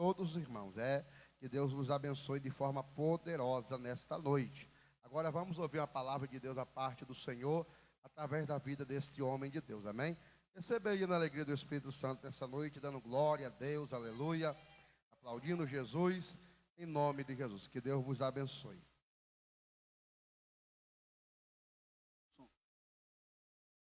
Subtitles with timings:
[0.00, 0.78] todos os irmãos.
[0.78, 1.04] É
[1.38, 4.66] que Deus vos abençoe de forma poderosa nesta noite.
[5.02, 7.66] Agora vamos ouvir a palavra de Deus a parte do Senhor
[8.02, 9.84] através da vida deste homem de Deus.
[9.84, 10.16] Amém?
[10.54, 14.56] Receba aí na alegria do Espírito Santo nessa noite, dando glória a Deus, aleluia,
[15.12, 16.38] aplaudindo Jesus,
[16.78, 17.66] em nome de Jesus.
[17.66, 18.82] Que Deus vos abençoe.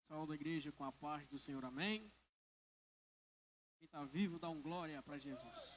[0.02, 2.12] Saúde a igreja com a paz do Senhor, amém.
[3.79, 5.73] Quem está vivo, dá um glória para Jesus.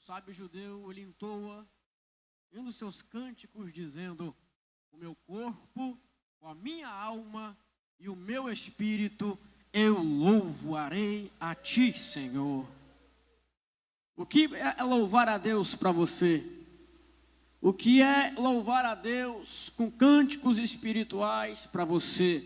[0.00, 1.68] O sábio judeu, ele entoa
[2.54, 4.34] um dos seus cânticos, dizendo:
[4.90, 5.98] O meu corpo,
[6.40, 7.54] com a minha alma
[7.98, 9.38] e o meu espírito,
[9.70, 12.66] eu louvarei a ti, Senhor.
[14.16, 16.50] O que é louvar a Deus para você?
[17.60, 22.42] O que é louvar a Deus com cânticos espirituais para você?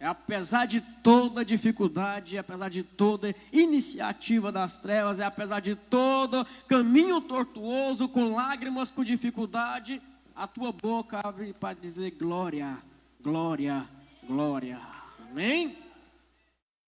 [0.00, 6.46] É apesar de toda dificuldade, apesar de toda iniciativa das trevas, é apesar de todo
[6.66, 10.00] caminho tortuoso, com lágrimas, com dificuldade,
[10.34, 12.78] a tua boca abre para dizer glória,
[13.20, 13.86] glória,
[14.26, 14.80] glória.
[15.18, 15.76] Amém?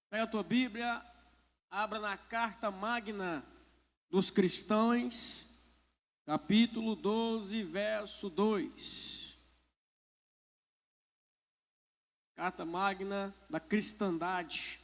[0.09, 1.03] Pega a tua Bíblia,
[1.71, 3.45] abra na carta magna
[4.11, 5.47] dos cristãos,
[6.25, 9.22] capítulo 12, verso 2.
[12.43, 14.81] Carta magna da cristandade,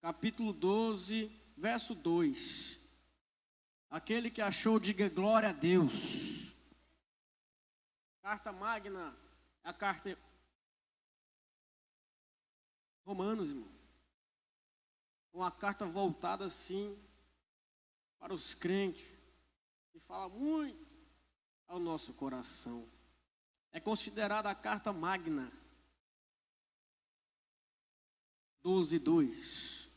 [0.00, 2.78] capítulo 12, verso 2.
[3.90, 6.54] Aquele que achou, diga glória a Deus.
[8.22, 9.12] Carta magna,
[9.64, 10.16] a carta
[13.04, 13.72] Romanos, irmão.
[15.32, 16.96] Uma carta voltada assim
[18.20, 19.04] para os crentes
[19.92, 20.86] e fala muito
[21.66, 22.88] ao nosso coração.
[23.72, 25.50] É considerada a carta magna.
[28.64, 29.90] 12, 2.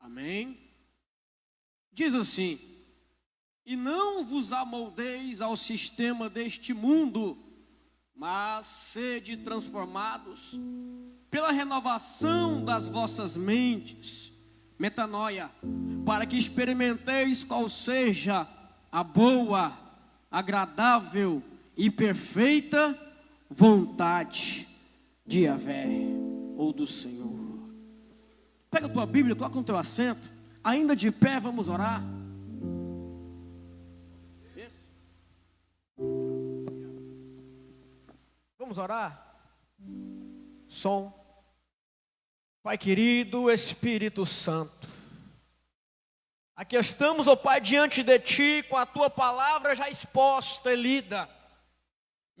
[0.00, 0.58] Amém?
[1.92, 2.58] Diz assim:
[3.66, 7.36] E não vos amoldeis ao sistema deste mundo,
[8.14, 10.58] mas sede transformados
[11.30, 14.32] pela renovação das vossas mentes
[14.78, 15.50] metanoia,
[16.06, 18.48] para que experimenteis qual seja
[18.90, 19.78] a boa,
[20.30, 21.42] agradável
[21.76, 23.09] e perfeita
[23.50, 24.68] vontade
[25.26, 25.86] de Yahvé
[26.56, 27.38] ou do Senhor.
[28.70, 30.30] Pega a tua Bíblia, coloca no teu assento,
[30.62, 32.02] ainda de pé vamos orar.
[38.56, 39.36] Vamos orar?
[40.68, 41.12] Som.
[42.62, 44.86] Pai querido, Espírito Santo,
[46.54, 50.76] aqui estamos, ó oh Pai, diante de Ti, com a Tua palavra já exposta e
[50.76, 51.28] lida.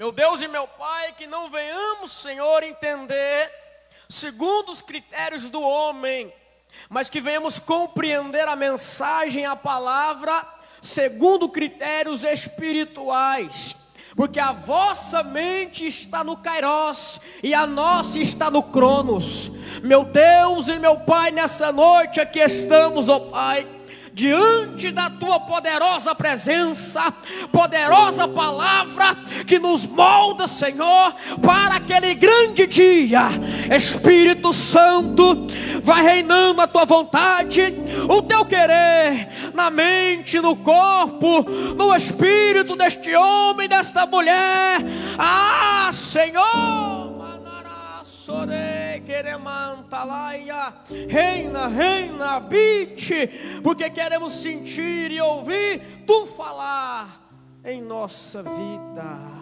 [0.00, 3.52] Meu Deus e meu Pai, que não venhamos, Senhor, entender
[4.08, 6.32] segundo os critérios do homem,
[6.88, 10.42] mas que venhamos compreender a mensagem, a palavra,
[10.80, 13.76] segundo critérios espirituais
[14.16, 19.48] porque a vossa mente está no Kairos e a nossa está no Cronos.
[19.84, 23.79] Meu Deus e meu Pai, nessa noite aqui estamos, ó oh Pai
[24.20, 27.10] diante da tua poderosa presença,
[27.50, 29.16] poderosa palavra
[29.46, 33.22] que nos molda, Senhor, para aquele grande dia.
[33.74, 35.46] Espírito Santo,
[35.82, 37.62] vai reinando a tua vontade,
[38.10, 44.80] o teu querer na mente, no corpo, no espírito deste homem, desta mulher.
[45.18, 47.10] Ah, Senhor,
[51.08, 53.28] Reina, reina, habite,
[53.62, 57.30] porque queremos sentir e ouvir tu falar
[57.64, 59.40] em nossa vida.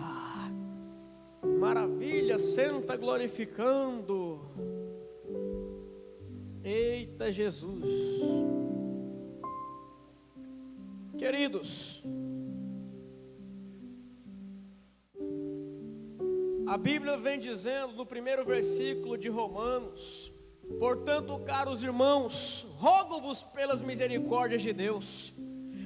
[1.59, 4.41] Maravilha, senta glorificando.
[6.63, 7.85] Eita Jesus.
[11.17, 12.03] Queridos,
[16.69, 20.31] A Bíblia vem dizendo no primeiro versículo de Romanos:
[20.79, 25.33] Portanto, caros irmãos, rogo-vos pelas misericórdias de Deus,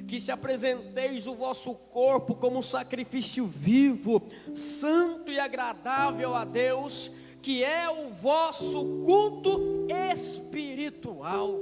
[0.08, 4.20] que se apresenteis o vosso corpo como um sacrifício vivo,
[4.52, 11.61] santo e agradável a Deus, que é o vosso culto espiritual.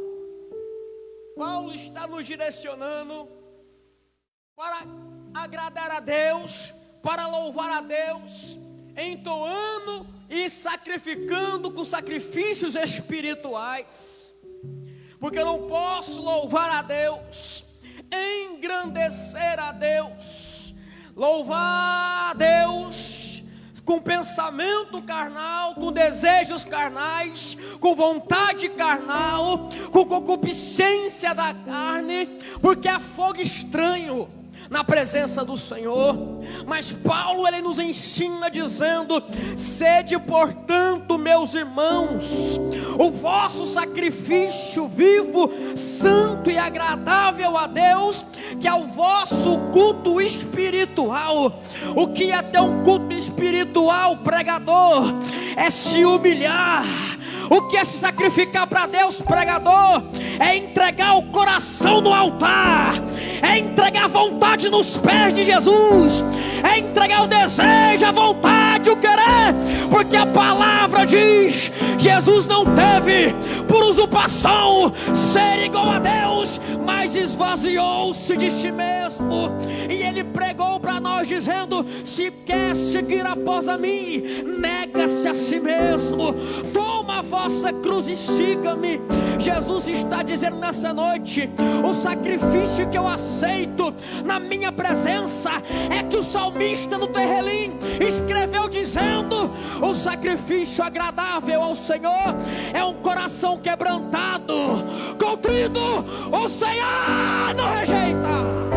[1.37, 3.29] Paulo está nos direcionando
[4.57, 4.81] para
[5.35, 8.59] agradar a Deus, para louvar a Deus,
[9.01, 14.37] entoando e sacrificando com sacrifícios espirituais,
[15.19, 17.65] porque eu não posso louvar a Deus,
[18.13, 20.75] engrandecer a Deus,
[21.17, 23.43] louvar a Deus
[23.85, 32.27] com pensamento carnal, com desejos carnais, com vontade carnal, com concupiscência da carne,
[32.61, 34.29] porque é fogo estranho
[34.71, 36.17] na presença do Senhor.
[36.65, 39.21] Mas Paulo ele nos ensina dizendo:
[39.57, 42.59] sede, portanto, meus irmãos,
[42.97, 48.25] o vosso sacrifício vivo, santo e agradável a Deus,
[48.61, 51.61] que é o vosso culto espiritual.
[51.97, 55.15] O que é ter um culto espiritual, pregador?
[55.57, 57.10] É se humilhar
[57.51, 60.05] o que é se sacrificar para Deus, pregador?
[60.39, 62.95] É entregar o coração no altar,
[63.43, 66.25] é entregar a vontade nos pés de Jesus,
[66.63, 69.53] é entregar o desejo, a vontade, o querer,
[69.91, 73.35] porque a palavra diz: Jesus não teve
[73.67, 79.51] por usurpação ser igual a Deus, mas esvaziou-se de si mesmo,
[79.89, 84.23] e ele pregou para nós dizendo: se quer seguir após a mim,
[84.61, 86.35] nega-se a si mesmo,
[86.73, 89.01] toma a vossa cruz e siga-me.
[89.39, 91.49] Jesus está dizendo nessa noite:
[91.83, 93.95] o sacrifício que eu aceito
[94.25, 95.51] na minha presença
[95.91, 97.73] é que o salmista do Terrelim
[98.07, 99.51] escreveu dizendo:
[99.81, 102.37] o sacrifício agradável ao Senhor
[102.75, 104.55] é um coração quebrantado,
[105.19, 105.81] contrido,
[106.31, 108.70] o Senhor não rejeita.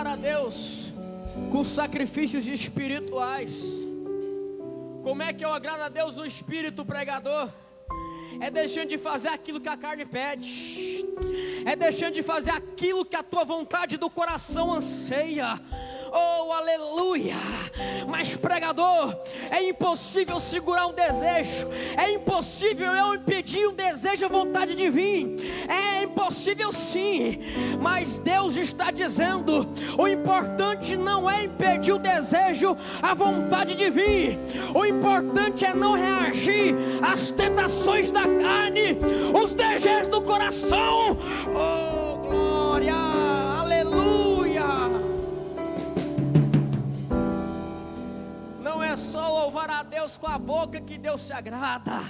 [0.00, 0.90] Agradar a Deus
[1.52, 3.62] com sacrifícios espirituais.
[5.02, 7.50] Como é que eu agrado a Deus no espírito pregador?
[8.40, 11.04] É deixando de fazer aquilo que a carne pede,
[11.66, 15.60] é deixando de fazer aquilo que a tua vontade do coração anseia
[16.12, 17.36] Oh, aleluia!
[18.08, 19.16] Mas pregador,
[19.50, 25.66] é impossível segurar um desejo, é impossível eu impedir um desejo, a vontade de vir.
[25.68, 27.38] É impossível sim,
[27.80, 34.38] mas Deus está dizendo: o importante não é impedir o desejo, a vontade de vir.
[34.74, 38.98] O importante é não reagir às tentações da carne,
[39.42, 41.16] os desejos do coração.
[41.54, 41.99] Oh,
[49.00, 52.00] só louvar a Deus com a boca que Deus se agrada,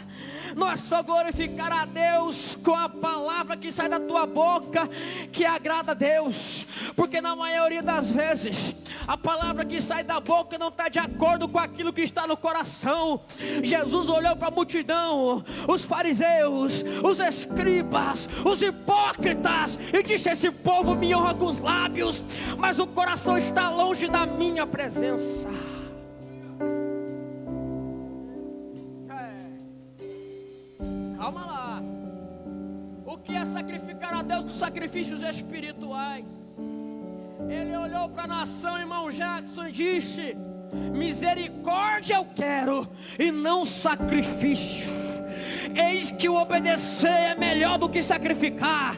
[0.57, 4.89] não é só glorificar a Deus com a palavra que sai da tua boca
[5.33, 6.67] que agrada a Deus,
[6.97, 8.75] porque na maioria das vezes
[9.07, 12.37] a palavra que sai da boca não está de acordo com aquilo que está no
[12.37, 13.21] coração.
[13.63, 20.95] Jesus olhou para a multidão, os fariseus, os escribas, os hipócritas, e disse: Esse povo
[20.95, 22.23] me honra com os lábios,
[22.59, 25.49] mas o coração está longe da minha presença.
[33.51, 36.25] Sacrificar a Deus com sacrifícios espirituais?
[37.49, 40.37] Ele olhou para a nação, irmão Jackson, e disse:
[40.93, 42.89] Misericórdia eu quero,
[43.19, 44.91] e não sacrifício.
[45.75, 48.97] Eis que o obedecer é melhor do que sacrificar.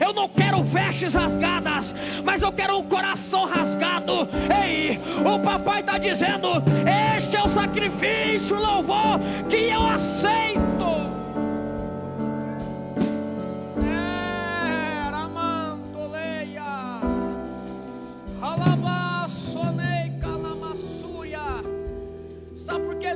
[0.00, 1.94] Eu não quero vestes rasgadas,
[2.24, 4.28] mas eu quero um coração rasgado.
[4.64, 6.48] Ei, o papai está dizendo:
[7.16, 9.18] Este é o sacrifício, louvor
[9.48, 10.71] que eu aceito.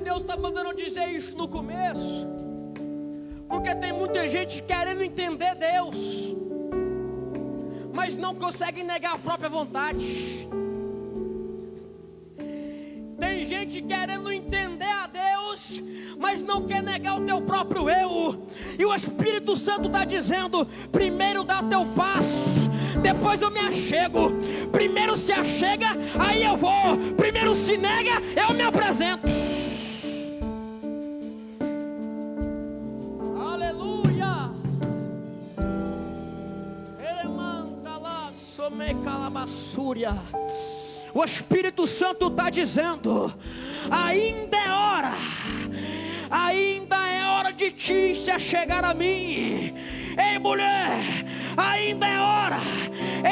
[0.01, 2.27] Deus está mandando dizer isso no começo?
[3.49, 6.35] Porque tem muita gente querendo entender Deus,
[7.95, 10.47] mas não consegue negar a própria vontade.
[13.19, 15.83] Tem gente querendo entender a Deus,
[16.19, 18.47] mas não quer negar o teu próprio eu.
[18.79, 22.69] E o Espírito Santo está dizendo: primeiro dá teu passo,
[23.03, 24.33] depois eu me achego.
[24.71, 25.89] Primeiro se achega,
[26.19, 27.15] aí eu vou.
[27.17, 29.56] Primeiro se nega, eu me apresento.
[41.17, 43.33] O Espírito Santo está dizendo:
[43.91, 45.13] ainda é hora,
[46.31, 49.73] ainda é hora de ti se chegar a mim.
[50.19, 51.25] Ei, mulher,
[51.57, 52.59] ainda é hora.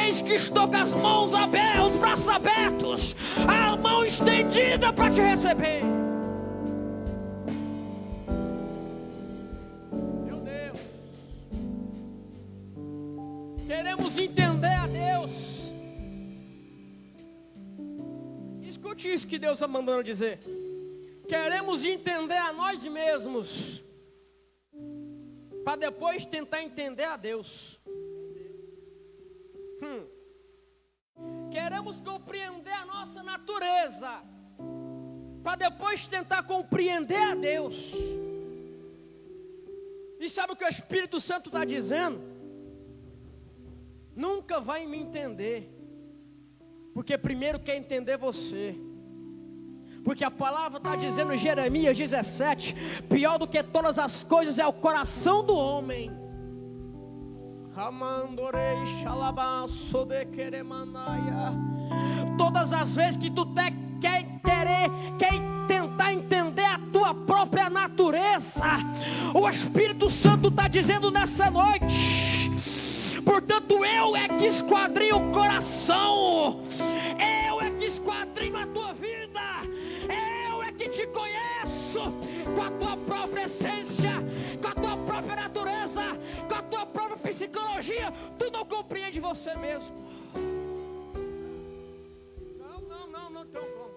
[0.03, 5.21] Eis que estou com as mãos abertas, os braços abertos, a mão estendida para te
[5.21, 5.83] receber.
[10.25, 10.81] Meu Deus,
[13.67, 14.54] queremos entender
[18.95, 20.39] Escute isso que Deus está mandando dizer.
[21.29, 23.83] Queremos entender a nós mesmos,
[25.65, 27.81] para depois tentar entender a Deus.
[29.83, 30.07] Hum.
[31.51, 34.23] Queremos compreender a nossa natureza,
[35.43, 37.95] para depois tentar compreender a Deus.
[40.21, 42.23] E sabe o que o Espírito Santo está dizendo?
[44.15, 45.74] Nunca vai me entender,
[46.95, 48.79] porque primeiro quer entender você.
[50.05, 54.67] Porque a palavra está dizendo em Jeremias 17: pior do que todas as coisas é
[54.67, 56.11] o coração do homem.
[62.39, 65.33] Todas as vezes que tu te, quer querer, quer
[65.67, 68.63] tentar entender a tua própria natureza,
[69.35, 72.44] o Espírito Santo está dizendo nessa noite.
[73.25, 76.61] Portanto, eu é que esquadrinho o coração,
[77.49, 79.45] eu é que esquadrinho a tua vida
[80.77, 82.01] que te conheço
[82.55, 84.13] com a tua própria essência,
[84.61, 86.03] com a tua própria natureza,
[86.49, 89.97] com a tua própria psicologia, tu não compreende você mesmo.
[92.59, 93.95] Não, não, não, não tem como.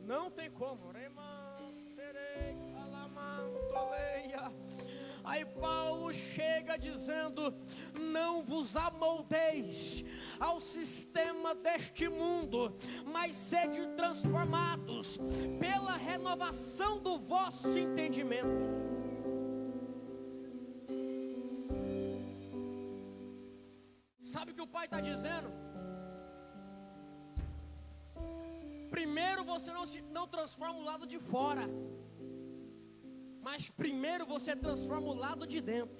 [0.00, 0.92] Não tem como.
[0.92, 4.52] Remanserei, alamantoleia.
[5.24, 7.54] Aí Paulo chega dizendo:
[7.98, 10.04] Não vos amoldeis
[10.38, 12.76] ao sistema deste mundo,
[13.06, 15.18] mas sede transformados
[15.58, 18.94] pela renovação do vosso entendimento.
[24.18, 25.48] Sabe o que o pai está dizendo?
[28.90, 31.68] Primeiro você não, se, não transforma o lado de fora.
[33.46, 35.94] Mas primeiro você transforma o lado de dentro,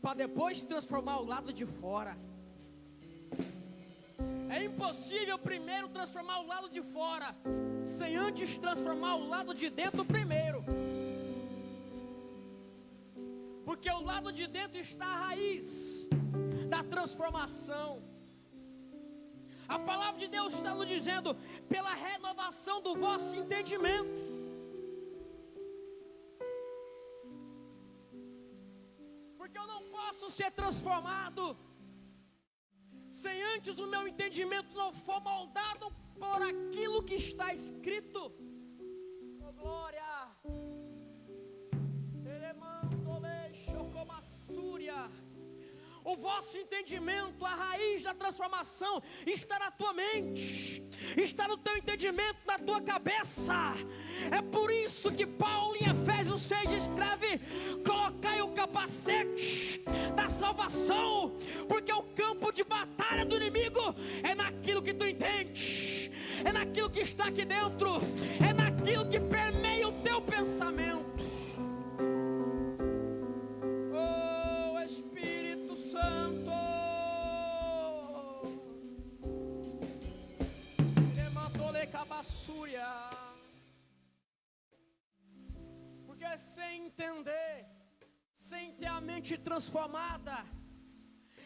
[0.00, 2.16] para depois transformar o lado de fora.
[4.48, 7.34] É impossível primeiro transformar o lado de fora,
[7.84, 10.64] sem antes transformar o lado de dentro primeiro.
[13.64, 16.08] Porque o lado de dentro está a raiz
[16.68, 18.00] da transformação.
[19.66, 21.36] A palavra de Deus está nos dizendo,
[21.68, 24.25] pela renovação do vosso entendimento.
[30.26, 31.56] Posso ser transformado
[33.08, 38.32] sem antes o meu entendimento não for moldado por aquilo que está escrito.
[39.40, 40.05] Oh, glória!
[46.06, 50.80] O vosso entendimento, a raiz da transformação está na tua mente,
[51.16, 53.74] está no teu entendimento, na tua cabeça.
[54.30, 57.40] É por isso que Paulo em Efésios 6 escreve:
[57.84, 59.82] colocai o capacete
[60.14, 61.36] da salvação,
[61.68, 66.12] porque o campo de batalha do inimigo é naquilo que tu entende,
[66.44, 68.00] é naquilo que está aqui dentro,
[68.48, 69.45] é naquilo que permeia
[89.56, 90.44] transformada,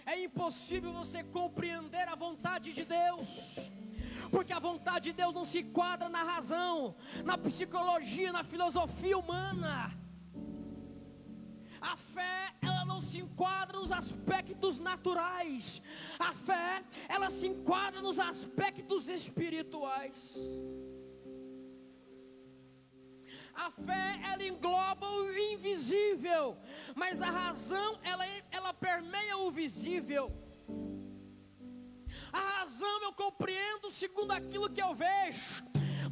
[0.04, 3.70] é impossível você compreender a vontade de Deus.
[4.32, 9.96] Porque a vontade de Deus não se enquadra na razão, na psicologia, na filosofia humana.
[11.80, 15.80] A fé, ela não se enquadra nos aspectos naturais.
[16.18, 20.34] A fé, ela se enquadra nos aspectos espirituais.
[23.54, 26.56] A fé, ela engloba o invisível,
[26.94, 30.30] mas a razão, ela, ela permeia o visível.
[32.32, 35.64] A razão eu compreendo segundo aquilo que eu vejo,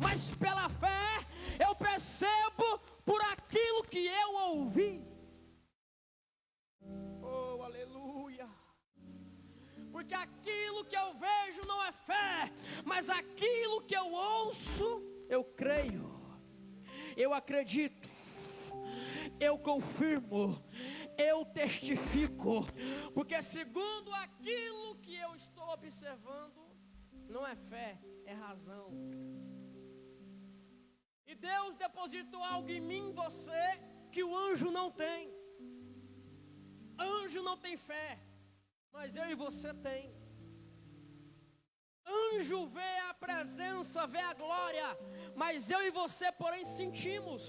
[0.02, 1.26] mas pela fé
[1.64, 5.04] eu percebo por aquilo que eu ouvi.
[7.23, 8.49] Oh, aleluia.
[9.92, 11.27] Porque aquilo que eu vejo
[17.18, 18.08] eu acredito,
[19.40, 20.62] eu confirmo,
[21.30, 22.64] eu testifico,
[23.12, 26.62] porque segundo aquilo que eu estou observando,
[27.28, 28.92] não é fé, é razão.
[31.26, 33.64] E Deus depositou algo em mim, você,
[34.12, 35.37] que o anjo não tem.
[36.98, 38.18] Anjo não tem fé,
[38.92, 40.17] mas eu e você tem.
[42.08, 44.86] Anjo vê a presença, vê a glória,
[45.34, 47.44] mas eu e você, porém, sentimos.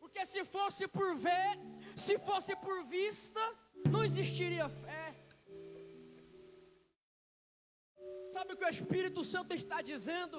[0.00, 1.58] Porque se fosse por ver,
[1.96, 3.40] se fosse por vista,
[3.90, 5.14] não existiria fé.
[8.34, 10.38] Sabe o que o Espírito Santo está dizendo?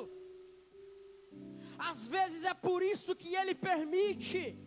[1.78, 4.58] Às vezes é por isso que ele permite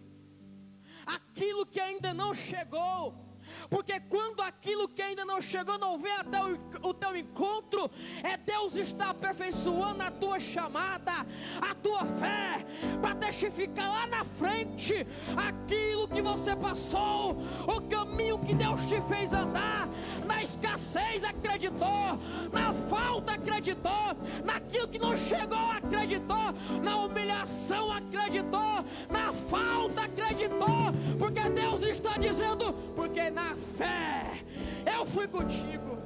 [1.07, 3.28] aquilo que ainda não chegou.
[3.71, 7.91] Porque quando aquilo que ainda não chegou não vem até o, o teu encontro,
[8.23, 11.27] é Deus está aperfeiçoando a tua chamada,
[11.61, 12.67] a tua fé,
[13.00, 17.37] para testificar lá na frente aquilo que você passou,
[17.67, 19.88] o caminho que Deus te fez andar,
[20.27, 22.19] na escassez acreditou,
[22.53, 23.38] na falta
[23.69, 32.17] acreditou, naquilo que não chegou acreditou, na humilhação acreditou, na falta acreditou, porque Deus está
[32.17, 34.45] dizendo, porque na fé,
[34.87, 35.99] eu fui contigo.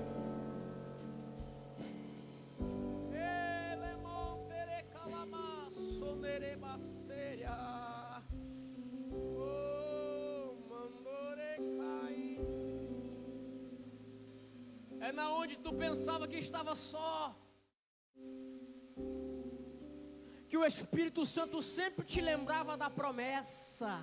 [15.00, 17.34] É na onde tu pensava que estava só.
[20.52, 23.98] Que o Espírito Santo sempre te lembrava da promessa.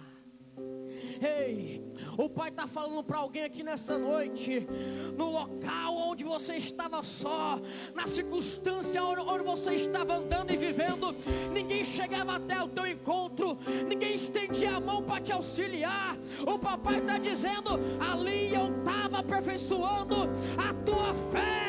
[1.22, 1.80] Ei,
[2.18, 4.68] o Pai está falando para alguém aqui nessa noite,
[5.16, 7.62] no local onde você estava só,
[7.94, 11.16] na circunstância onde você estava andando e vivendo,
[11.54, 13.56] ninguém chegava até o teu encontro,
[13.88, 16.18] ninguém estendia a mão para te auxiliar.
[16.48, 20.28] O papai está dizendo: ali eu estava aperfeiçoando
[20.58, 21.69] a tua fé,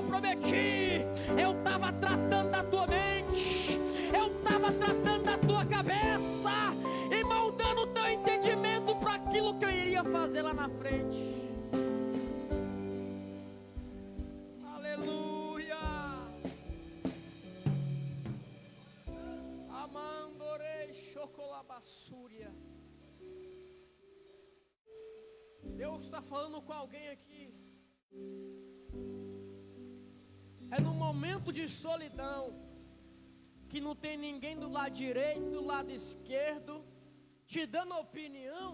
[0.00, 1.04] eu prometi.
[1.38, 3.78] Eu estava tratando da tua mente,
[4.14, 6.50] eu estava tratando da tua cabeça
[7.10, 11.34] e moldando o teu entendimento para aquilo que eu iria fazer lá na frente.
[14.74, 15.78] Aleluia.
[19.68, 22.50] Amandorei chocolabassúria.
[25.62, 27.29] Deus está falando com alguém aqui.
[31.50, 32.42] Momento de solidão,
[33.68, 36.84] que não tem ninguém do lado direito, do lado esquerdo,
[37.46, 38.72] te dando opinião.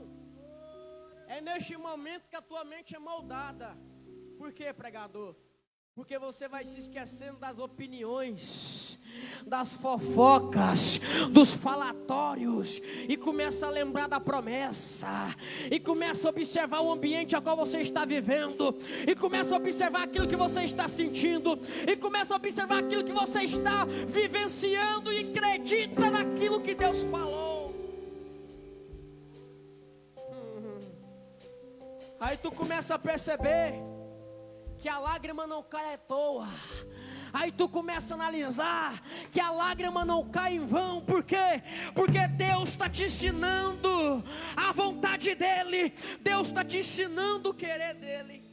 [1.27, 3.77] É neste momento que a tua mente é moldada.
[4.39, 5.35] Por pregador?
[5.97, 8.99] Porque você vai se esquecendo das opiniões,
[9.47, 15.35] das fofocas, dos falatórios, e começa a lembrar da promessa,
[15.71, 18.77] e começa a observar o ambiente a qual você está vivendo,
[19.09, 21.59] e começa a observar aquilo que você está sentindo,
[21.91, 27.75] e começa a observar aquilo que você está vivenciando, e acredita naquilo que Deus falou.
[32.21, 33.96] Aí tu começa a perceber
[34.87, 36.47] que a lágrima não cai à toa.
[37.33, 41.61] Aí tu começa a analisar que a lágrima não cai em vão, por quê?
[41.93, 44.23] Porque Deus está te ensinando
[44.57, 48.45] a vontade dEle, Deus está te ensinando o querer dEle.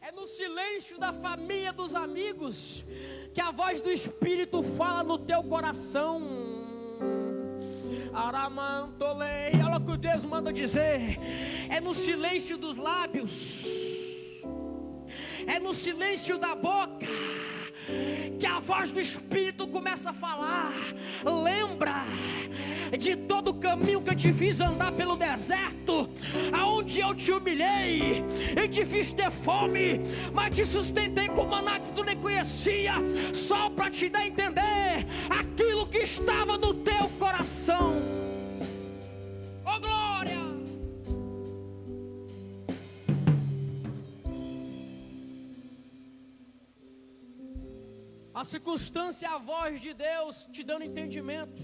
[0.00, 2.82] É no silêncio da família, dos amigos,
[3.34, 6.53] que a voz do Espírito fala no teu coração.
[8.14, 11.18] Aramantolei, olha o que Deus manda dizer:
[11.68, 13.64] é no silêncio dos lábios,
[15.46, 17.06] é no silêncio da boca
[18.38, 20.72] que a voz do Espírito começa a falar.
[21.24, 22.04] Lembra
[22.98, 26.08] de todo o caminho que eu te fiz andar pelo deserto,
[26.52, 28.24] aonde eu te humilhei
[28.62, 30.00] e te fiz ter fome,
[30.32, 32.94] mas te sustentei com maná que tu nem conhecia,
[33.32, 38.33] só para te dar a entender aquilo que estava no teu coração.
[48.34, 51.62] A circunstância é a voz de Deus te dando entendimento.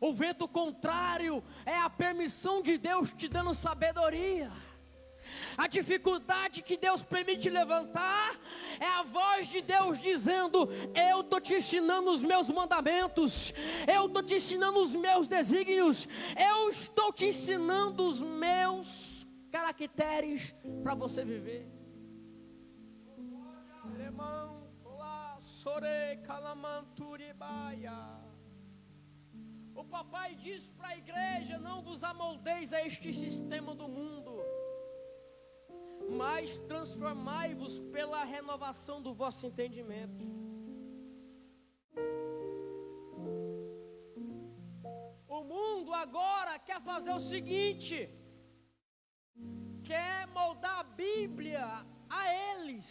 [0.00, 4.50] O vento contrário é a permissão de Deus te dando sabedoria.
[5.56, 8.38] A dificuldade que Deus permite levantar
[8.80, 13.52] é a voz de Deus dizendo: Eu estou te ensinando os meus mandamentos,
[13.86, 20.94] eu estou te ensinando os meus desígnios, eu estou te ensinando os meus caracteres para
[20.94, 21.68] você viver.
[23.84, 24.57] Alemão,
[25.60, 25.98] sore,
[26.30, 27.98] calamanturibaia.
[29.80, 34.32] O papai diz para a igreja: não vos amoldeis a este sistema do mundo,
[36.20, 40.24] mas transformai-vos pela renovação do vosso entendimento.
[45.38, 47.96] O mundo agora quer fazer o seguinte:
[49.90, 51.66] quer moldar a Bíblia
[52.20, 52.88] a eles,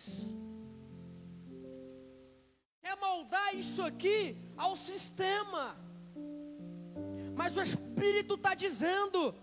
[2.87, 5.75] quer moldar isso aqui ao sistema.
[7.35, 9.35] Mas o Espírito está dizendo: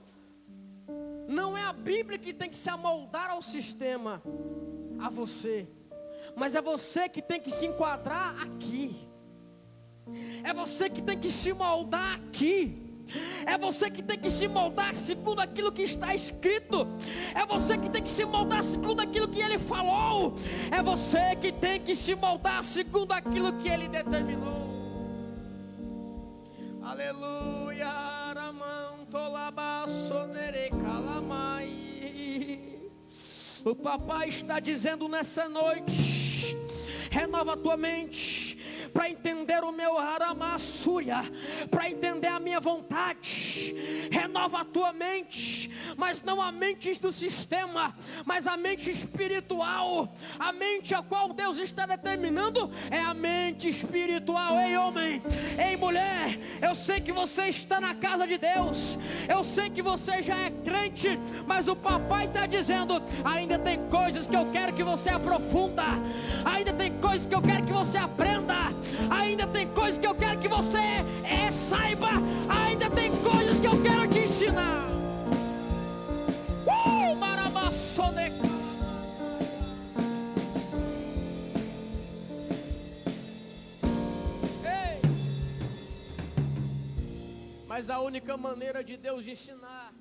[1.28, 4.22] Não é a Bíblia que tem que se amoldar ao sistema,
[4.98, 5.68] a você,
[6.35, 9.07] mas é você que tem que se enquadrar aqui.
[10.42, 12.83] É você que tem que se moldar aqui.
[13.46, 16.86] É você que tem que se moldar segundo aquilo que está escrito.
[17.34, 20.34] É você que tem que se moldar segundo aquilo que ele falou.
[20.70, 24.64] É você que tem que se moldar segundo aquilo que ele determinou.
[26.82, 27.54] Aleluia.
[33.64, 36.54] O papai está dizendo nessa noite:
[37.10, 38.43] renova a tua mente
[38.94, 41.16] para entender o meu aramassúria,
[41.68, 43.43] para entender a minha vontade.
[44.10, 50.12] Renova a tua mente, mas não a mente do sistema, mas a mente espiritual.
[50.38, 54.58] A mente a qual Deus está determinando é a mente espiritual.
[54.58, 55.22] Ei, homem,
[55.58, 60.22] ei, mulher, eu sei que você está na casa de Deus, eu sei que você
[60.22, 64.82] já é crente, mas o papai está dizendo: ainda tem coisas que eu quero que
[64.82, 65.84] você aprofunda,
[66.44, 68.74] ainda tem coisas que eu quero que você aprenda,
[69.10, 72.10] Ainda tem coisas que eu quero que você é, saiba.
[72.48, 73.03] Ainda tem
[73.84, 74.86] quero te ensinar.
[76.66, 77.14] Uh,
[84.64, 85.00] Ei.
[87.66, 89.92] Mas a única maneira de Deus ensinar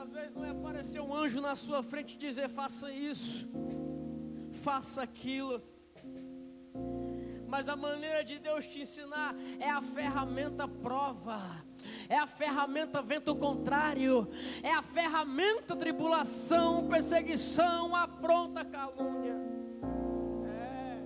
[0.00, 3.48] às vezes não é aparecer um anjo na sua frente e dizer faça isso,
[4.66, 5.60] faça aquilo
[7.48, 11.40] mas a maneira de Deus te ensinar é a ferramenta prova,
[12.08, 14.28] é a ferramenta vento contrário,
[14.62, 19.34] é a ferramenta tribulação, perseguição, afronta, calúnia.
[20.46, 21.00] É.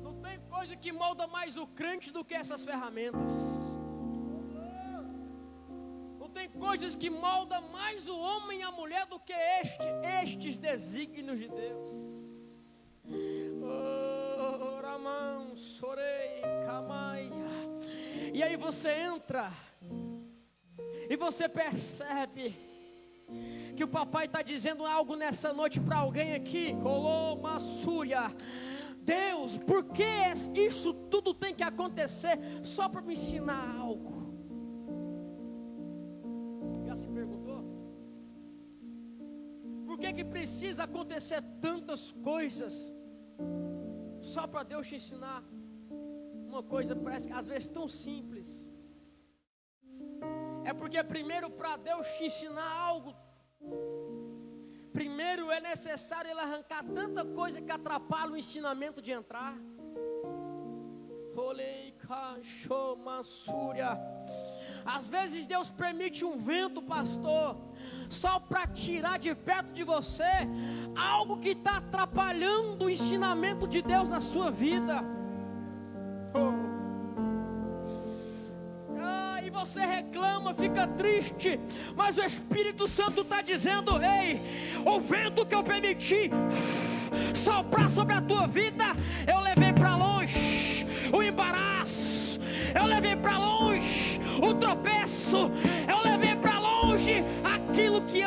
[0.00, 3.32] Não tem coisa que molda mais o crente do que essas ferramentas.
[6.20, 9.88] Não tem coisas que molda mais o homem e a mulher do que este,
[10.22, 12.13] estes desígnios de Deus.
[18.32, 19.50] E aí você entra
[21.08, 22.52] e você percebe
[23.76, 26.74] que o papai está dizendo algo nessa noite para alguém aqui.
[26.82, 27.60] Colou uma
[29.02, 30.04] Deus, por que
[30.54, 34.12] isso tudo tem que acontecer só para me ensinar algo?
[36.86, 37.62] Já se perguntou?
[39.86, 42.92] Por que, que precisa acontecer tantas coisas
[44.32, 45.42] só para Deus te ensinar?
[46.54, 48.48] uma coisa parece que às vezes tão simples.
[50.70, 53.12] É porque primeiro para Deus te ensinar algo,
[54.98, 59.54] primeiro é necessário ele arrancar tanta coisa que atrapalha o ensinamento de entrar.
[64.96, 67.48] Às vezes Deus permite um vento, pastor,
[68.14, 70.22] só para tirar de perto de você
[70.96, 75.04] algo que está atrapalhando o ensinamento de Deus na sua vida.
[79.00, 81.60] Ah, e você reclama, fica triste,
[81.96, 84.40] mas o Espírito Santo está dizendo: Ei,
[84.86, 86.30] o vento que eu permiti
[87.34, 88.84] soprar sobre a tua vida,
[89.26, 92.40] eu levei para longe o embaraço,
[92.74, 95.50] eu levei para longe o tropeço,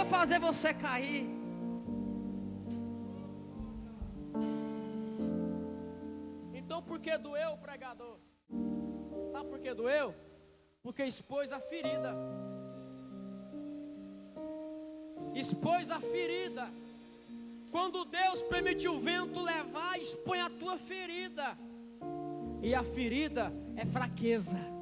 [0.08, 1.38] fazer você cair.
[6.98, 8.18] por que doeu, pregador?
[9.32, 10.16] Sabe por que doeu?
[10.82, 12.16] Porque expôs a ferida.
[15.36, 16.68] Expôs a ferida.
[17.70, 21.58] Quando Deus permitiu o vento levar, expõe a tua ferida.
[22.64, 24.77] E a ferida é fraqueza.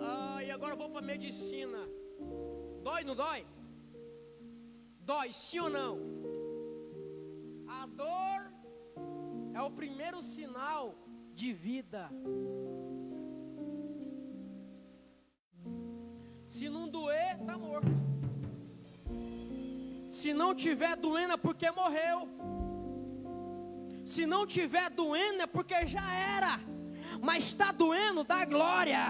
[0.00, 1.78] Ah, e agora vou para medicina.
[2.82, 3.46] Dói, não dói?
[4.98, 6.00] Dói, sim ou não?
[7.68, 8.52] A dor
[9.54, 10.96] é o primeiro sinal
[11.32, 12.10] de vida.
[16.48, 17.86] Se não doer, está morto.
[20.10, 22.55] Se não tiver doendo é porque morreu.
[24.06, 26.60] Se não tiver doendo é porque já era.
[27.20, 29.00] Mas está doendo, dá glória,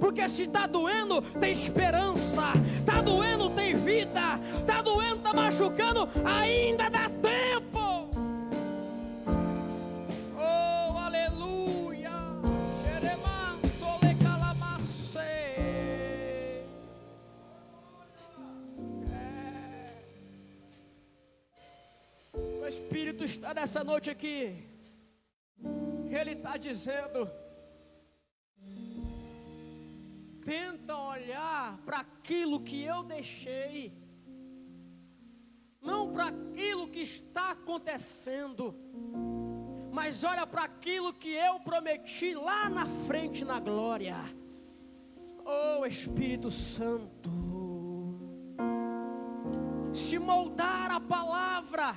[0.00, 6.88] porque se está doendo, tem esperança, está doendo, tem vida, está doendo, está machucando, ainda
[6.88, 7.05] dá
[23.66, 24.64] nessa noite aqui.
[26.08, 27.28] Ele está dizendo:
[30.44, 33.92] tenta olhar para aquilo que eu deixei,
[35.82, 38.72] não para aquilo que está acontecendo,
[39.90, 44.16] mas olha para aquilo que eu prometi lá na frente na glória.
[45.44, 47.32] Oh Espírito Santo,
[49.92, 51.96] se moldar a palavra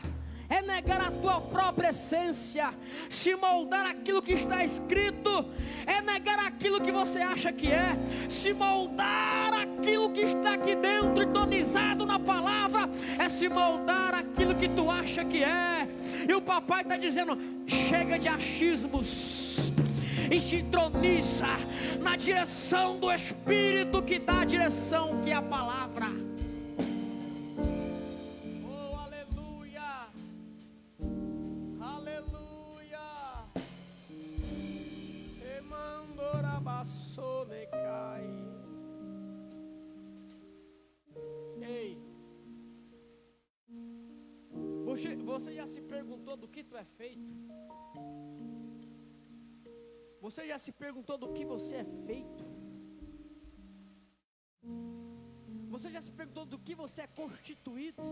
[0.50, 2.74] é negar a tua própria essência,
[3.10, 5.46] se moldar aquilo que está escrito,
[5.86, 7.96] é negar aquilo que você acha que é,
[8.28, 14.68] se moldar aquilo que está aqui dentro, entonizado na palavra, é se moldar aquilo que
[14.70, 15.88] tu acha que é.
[16.28, 19.72] E o papai está dizendo: chega de achismos
[20.32, 21.48] e se introniza
[22.00, 26.29] na direção do Espírito que dá a direção, que é a palavra.
[44.90, 47.36] Você, você já se perguntou do que tu é feito?
[50.20, 52.44] Você já se perguntou do que você é feito?
[55.70, 58.04] Você já se perguntou do que você é constituído?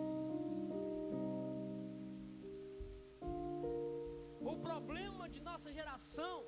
[4.40, 6.46] O problema de nossa geração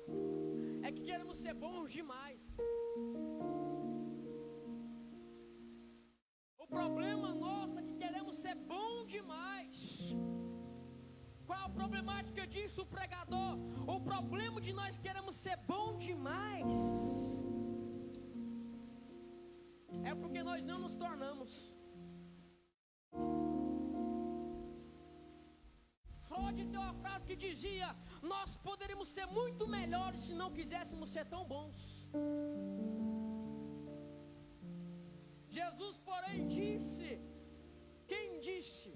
[0.82, 2.42] é que queremos ser bons demais.
[6.58, 9.78] O problema nosso é que queremos ser bom demais.
[11.46, 13.54] Qual a problemática disso, pregador?
[13.96, 16.74] O problema de nós queremos ser bom demais
[20.04, 21.52] é porque nós não nos tornamos.
[26.80, 27.88] Uma frase que dizia:
[28.34, 31.78] Nós poderíamos ser muito melhores se não quiséssemos ser tão bons.
[35.58, 37.08] Jesus, porém, disse:
[38.12, 38.92] Quem disse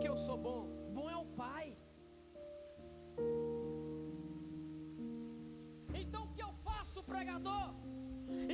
[0.00, 0.62] que eu sou bom?
[0.96, 1.66] bom é o Pai.
[6.02, 7.68] Então o que eu faço, pregador?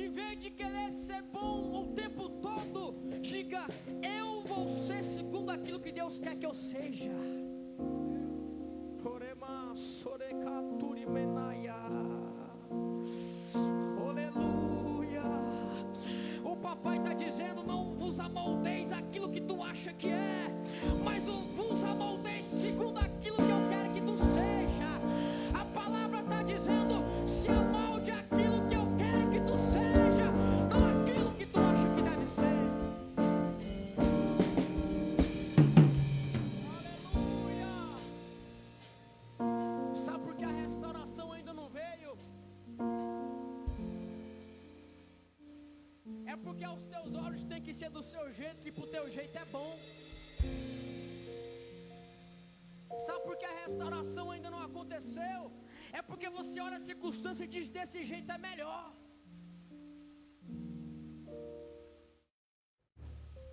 [0.01, 2.79] Em vez de querer ser bom o tempo todo,
[3.31, 3.63] diga:
[4.19, 7.15] Eu vou ser segundo aquilo que Deus quer que eu seja.
[13.95, 15.23] Aleluia.
[16.43, 20.47] O papai está dizendo: Não vos amoldeis aquilo que tu acha que é,
[21.03, 22.90] mas vos amoldeis segundo
[47.81, 49.71] ser do seu jeito, que pro teu jeito é bom.
[53.05, 55.39] Sabe por que a restauração ainda não aconteceu?
[55.99, 58.85] É porque você olha a circunstância e diz: desse jeito é melhor.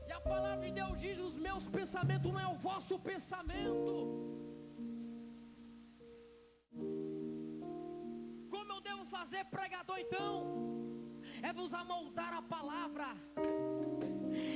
[0.09, 3.87] E a palavra de Deus diz: os meus pensamentos não é o vosso pensamento.
[8.55, 10.33] Como eu devo fazer, pregador, então?
[11.49, 13.09] É vos amoldar a palavra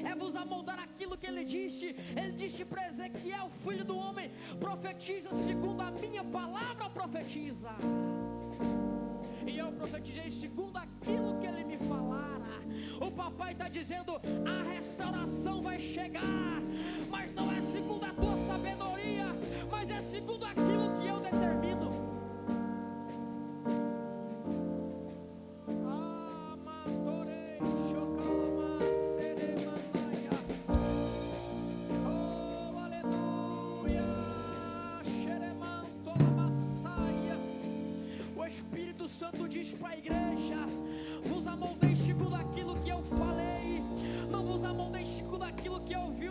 [0.05, 1.97] é vos amoldar aquilo que ele disse.
[2.17, 7.71] Ele disse para Ezequiel, filho do homem, profetiza segundo a minha palavra, profetiza.
[9.47, 12.43] E eu profetizei segundo aquilo que ele me falara.
[13.01, 16.61] O papai está dizendo: a restauração vai chegar,
[17.11, 19.27] mas não é segundo a tua sabedoria,
[19.71, 20.82] mas é segundo aquilo
[39.13, 40.57] Santo diz para a igreja:
[41.25, 43.83] vos amoldei segundo aquilo que eu falei,
[44.31, 46.23] não vos amoldei segundo aquilo que eu vi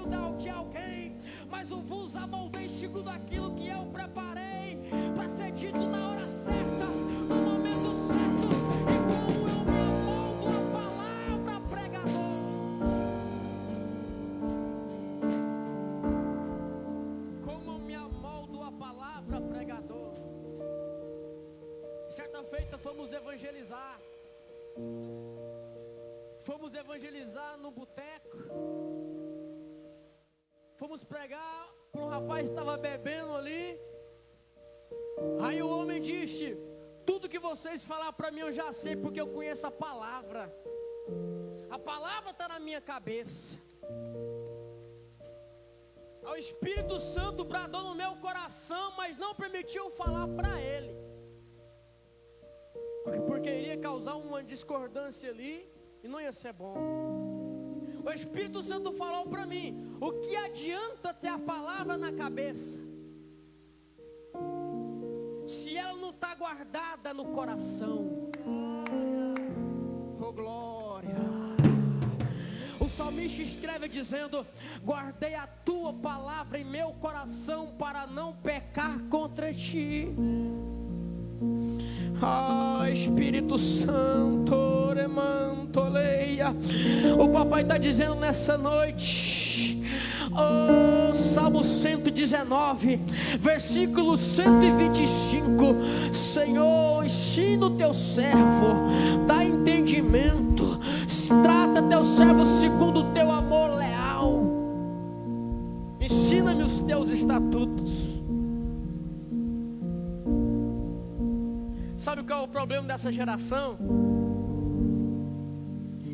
[0.42, 1.16] de alguém,
[1.50, 4.80] mas vos amoldei segundo aquilo que eu preparei
[5.16, 6.01] para ser dito na
[32.22, 33.80] rapaz estava bebendo ali.
[35.46, 36.58] Aí o homem disse:
[37.06, 40.44] Tudo que vocês falaram para mim eu já sei, porque eu conheço a palavra.
[41.70, 43.60] A palavra está na minha cabeça.
[46.32, 50.94] O Espírito Santo bradou no meu coração, mas não permitiu falar para ele.
[53.28, 55.56] Porque iria causar uma discordância ali
[56.04, 56.76] e não ia ser bom.
[58.04, 62.80] O Espírito Santo falou para mim: o que adianta ter a palavra na cabeça,
[65.46, 68.32] se ela não está guardada no coração?
[70.20, 71.16] Oh glória!
[72.80, 74.46] O salmista escreve dizendo:
[74.84, 80.08] Guardei a tua palavra em meu coração para não pecar contra ti.
[82.22, 86.56] Ah, Espírito Santo, remantoleia.
[87.18, 89.82] O papai está dizendo nessa noite.
[90.34, 93.02] Oh, Salmo 119,
[93.40, 96.14] versículo 125.
[96.14, 98.88] Senhor, ensina o teu servo,
[99.28, 100.80] dá entendimento,
[101.44, 104.44] trata teu servo segundo o teu amor leal.
[106.00, 108.11] Ensina-me os teus estatutos.
[112.02, 113.78] Sabe qual é o problema dessa geração?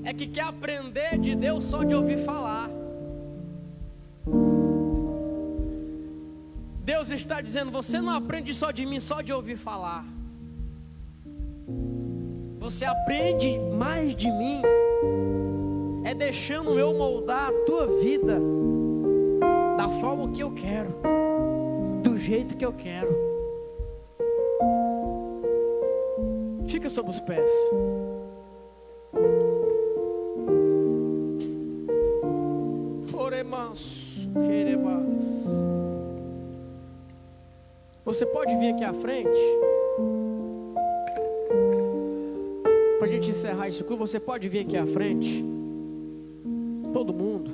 [0.04, 2.69] É que quer aprender de Deus só de ouvir falar.
[6.84, 10.04] Deus está dizendo: você não aprende só de mim, só de ouvir falar.
[12.60, 14.62] Você aprende mais de mim,
[16.04, 18.41] é deixando eu moldar a tua vida
[19.78, 20.93] da forma que eu quero,
[22.04, 23.37] do jeito que eu quero.
[26.67, 27.49] Fica sobre os pés.
[38.17, 39.38] Você pode vir aqui à frente?
[42.97, 45.45] Para a gente encerrar isso, você pode vir aqui à frente?
[46.93, 47.51] Todo mundo.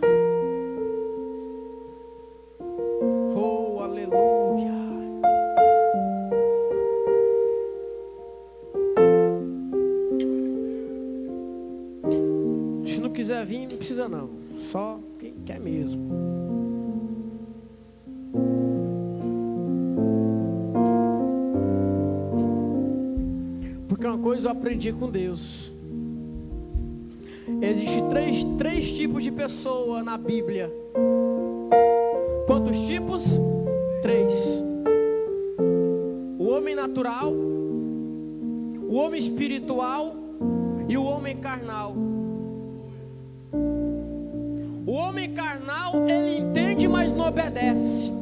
[24.64, 25.74] Aprendi com Deus.
[27.62, 30.74] Existem três, três tipos de pessoa na Bíblia.
[32.48, 33.26] Quantos tipos?
[34.02, 34.32] Três.
[36.40, 40.16] O homem natural, o homem espiritual
[40.88, 41.94] e o homem carnal.
[44.86, 48.13] O homem carnal, ele entende, mas não obedece.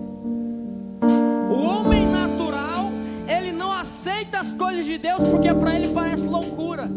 [4.41, 6.89] As coisas de Deus porque para ele parece loucura.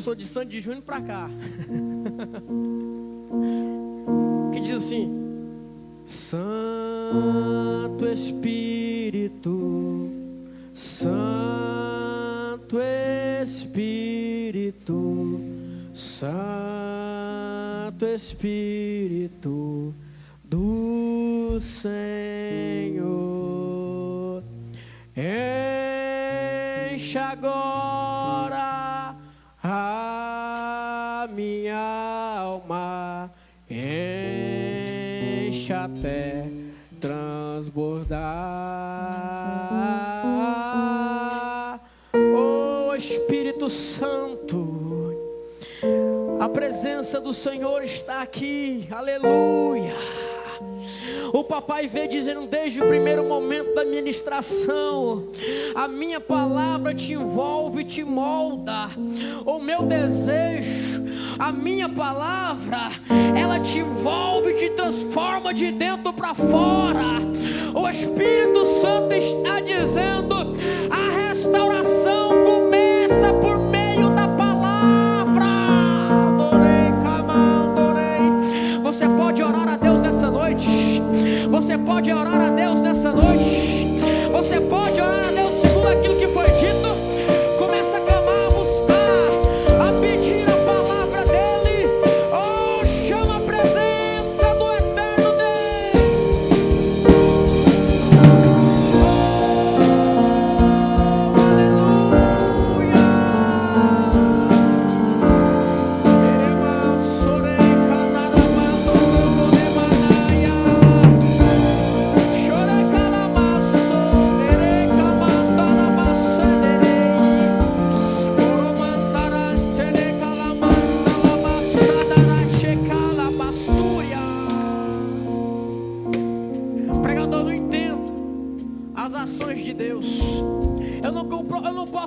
[0.00, 1.28] Eu sou de Santo de Junho para cá.
[4.50, 5.12] que diz assim:
[6.06, 10.10] Santo Espírito,
[10.72, 12.78] Santo
[13.42, 15.38] Espírito,
[15.92, 16.46] Santo
[18.06, 19.94] Espírito
[20.42, 22.49] do Senhor.
[44.40, 45.16] Santo,
[46.40, 49.94] a presença do Senhor está aqui, aleluia.
[51.32, 55.28] O papai vê dizendo desde o primeiro momento da ministração:
[55.74, 58.88] a minha palavra te envolve, te molda.
[59.44, 61.02] O meu desejo,
[61.38, 62.90] a minha palavra,
[63.38, 67.20] ela te envolve, te transforma de dentro para fora.
[67.74, 70.34] O Espírito Santo está dizendo:
[70.90, 73.69] a restauração começa por meio
[82.00, 84.00] pode orar a Deus nessa noite.
[84.32, 84.89] Você pode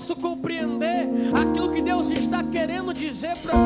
[0.03, 3.62] posso compreender aquilo que Deus está querendo dizer para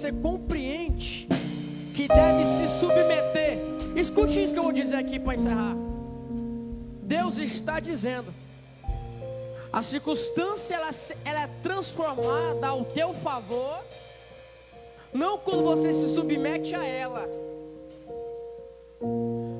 [0.00, 1.28] você compreende
[1.94, 3.58] que deve se submeter.
[3.94, 5.76] Escute isso que eu vou dizer aqui para encerrar.
[7.02, 8.32] Deus está dizendo:
[9.70, 10.90] a circunstância ela,
[11.22, 13.84] ela é transformada ao teu favor,
[15.12, 17.28] não quando você se submete a ela,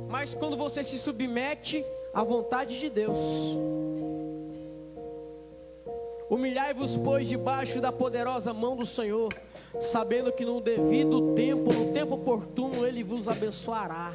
[0.09, 1.85] mas quando você se submete
[2.15, 3.19] à vontade de Deus.
[6.31, 9.29] Humilhai-vos, pois, debaixo da poderosa mão do Senhor
[9.81, 14.13] sabendo que no devido tempo, no tempo oportuno, Ele vos abençoará.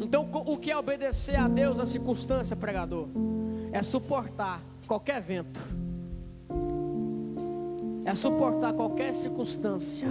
[0.00, 3.08] Então, o que é obedecer a Deus na circunstância, pregador?
[3.72, 5.60] É suportar qualquer vento,
[8.04, 10.06] é suportar qualquer circunstância.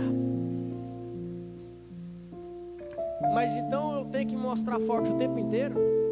[3.33, 6.02] Mas então eu tenho que mostrar forte o tempo inteiro?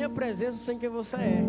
[0.00, 1.44] Minha presença sem quem você é.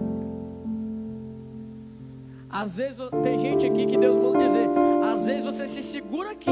[2.50, 4.68] Às vezes tem gente aqui que Deus manda dizer,
[5.10, 6.52] às vezes você se segura aqui,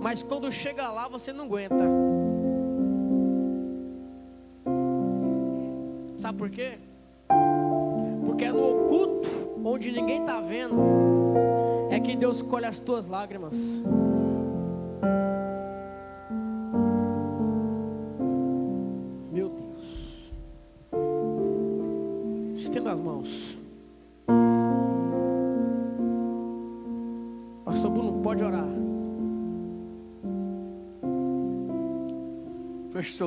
[0.00, 1.84] mas quando chega lá você não aguenta.
[6.16, 6.78] Sabe por quê?
[8.24, 9.28] Porque é no oculto,
[9.62, 10.76] onde ninguém está vendo,
[11.90, 13.82] é que Deus colhe as tuas lágrimas.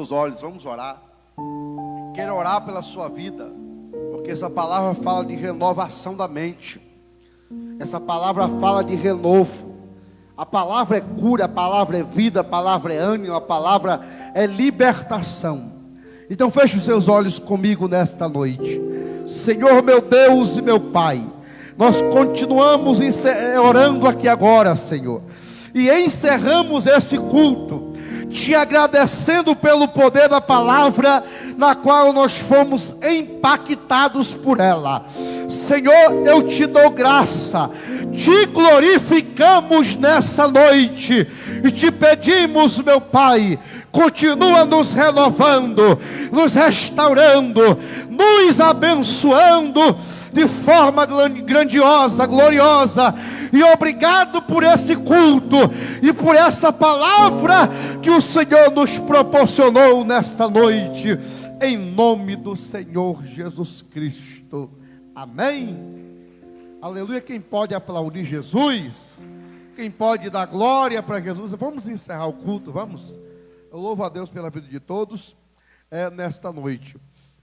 [0.09, 0.99] Seus olhos, vamos orar.
[2.15, 3.51] Quero orar pela sua vida,
[4.11, 6.81] porque essa palavra fala de renovação da mente.
[7.79, 9.69] Essa palavra fala de renovo.
[10.35, 14.01] A palavra é cura, a palavra é vida, a palavra é ânimo, a palavra
[14.33, 15.73] é libertação.
[16.29, 18.81] Então feche os seus olhos comigo nesta noite.
[19.27, 21.23] Senhor meu Deus e meu Pai,
[21.77, 22.99] nós continuamos
[23.63, 25.21] orando aqui agora, Senhor,
[25.73, 27.88] e encerramos esse culto,
[28.29, 31.23] te agradecendo pelo poder da palavra,
[31.57, 35.05] na qual nós fomos impactados por ela.
[35.49, 37.69] Senhor, eu te dou graça,
[38.15, 41.27] te glorificamos nessa noite
[41.63, 43.59] e te pedimos, meu Pai,
[43.91, 45.99] continua nos renovando,
[46.31, 47.77] nos restaurando,
[48.09, 49.97] nos abençoando
[50.31, 53.13] de forma grandiosa, gloriosa.
[53.51, 55.57] E obrigado por esse culto
[56.01, 57.69] e por esta palavra
[58.01, 61.17] que o Senhor nos proporcionou nesta noite,
[61.61, 64.69] em nome do Senhor Jesus Cristo.
[65.15, 65.77] Amém.
[66.81, 67.19] Aleluia.
[67.19, 69.27] Quem pode aplaudir Jesus?
[69.75, 71.51] Quem pode dar glória para Jesus?
[71.53, 73.17] Vamos encerrar o culto, vamos.
[73.71, 75.37] Eu louvo a Deus pela vida de todos
[75.91, 76.97] é, nesta noite.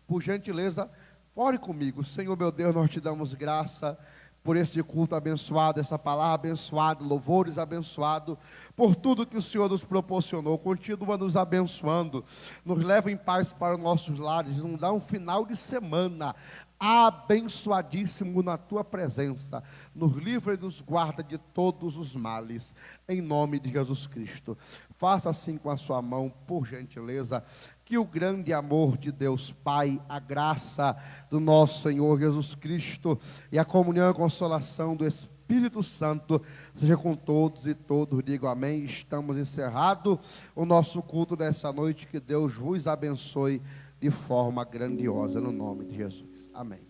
[0.08, 0.90] Por gentileza,
[1.36, 2.02] ore comigo.
[2.02, 3.96] Senhor meu Deus, nós te damos graça
[4.42, 8.38] por esse culto abençoado, essa palavra abençoada, louvores abençoado,
[8.76, 12.24] por tudo que o Senhor nos proporcionou, continua nos abençoando,
[12.64, 16.34] nos leva em paz para os nossos lares, nos dá um final de semana
[16.78, 19.62] abençoadíssimo na tua presença,
[19.94, 22.76] nos livra e nos guarda de todos os males,
[23.08, 24.56] em nome de Jesus Cristo.
[24.98, 27.44] Faça assim com a sua mão, por gentileza,
[27.84, 30.96] que o grande amor de Deus Pai, a graça
[31.30, 33.18] do nosso Senhor Jesus Cristo
[33.52, 36.42] e a comunhão e a consolação do Espírito Santo
[36.74, 38.24] seja com todos e todos.
[38.24, 38.84] Digo amém.
[38.84, 40.18] Estamos encerrado
[40.54, 42.06] o nosso culto dessa noite.
[42.06, 43.62] Que Deus vos abençoe
[44.00, 46.50] de forma grandiosa no nome de Jesus.
[46.52, 46.85] Amém.